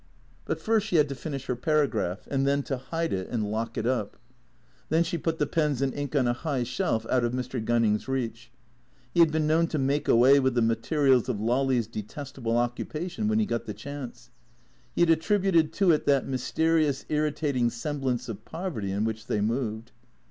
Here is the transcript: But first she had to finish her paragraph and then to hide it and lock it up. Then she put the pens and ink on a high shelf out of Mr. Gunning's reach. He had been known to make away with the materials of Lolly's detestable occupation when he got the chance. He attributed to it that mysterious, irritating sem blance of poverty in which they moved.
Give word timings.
But 0.45 0.59
first 0.59 0.87
she 0.87 0.95
had 0.95 1.07
to 1.09 1.13
finish 1.13 1.45
her 1.45 1.55
paragraph 1.55 2.27
and 2.31 2.47
then 2.47 2.63
to 2.63 2.77
hide 2.77 3.13
it 3.13 3.29
and 3.29 3.51
lock 3.51 3.77
it 3.77 3.85
up. 3.85 4.17
Then 4.89 5.03
she 5.03 5.15
put 5.15 5.37
the 5.37 5.45
pens 5.45 5.79
and 5.79 5.93
ink 5.93 6.15
on 6.15 6.27
a 6.27 6.33
high 6.33 6.63
shelf 6.63 7.05
out 7.11 7.23
of 7.23 7.33
Mr. 7.33 7.63
Gunning's 7.63 8.07
reach. 8.07 8.51
He 9.13 9.19
had 9.19 9.31
been 9.31 9.45
known 9.45 9.67
to 9.67 9.77
make 9.77 10.07
away 10.07 10.39
with 10.39 10.55
the 10.55 10.61
materials 10.63 11.29
of 11.29 11.39
Lolly's 11.39 11.85
detestable 11.85 12.57
occupation 12.57 13.27
when 13.27 13.37
he 13.37 13.45
got 13.45 13.65
the 13.67 13.75
chance. 13.75 14.31
He 14.95 15.03
attributed 15.03 15.71
to 15.73 15.91
it 15.91 16.07
that 16.07 16.25
mysterious, 16.25 17.05
irritating 17.07 17.69
sem 17.69 18.01
blance 18.01 18.27
of 18.27 18.43
poverty 18.43 18.91
in 18.91 19.03
which 19.05 19.27
they 19.27 19.39
moved. 19.39 19.91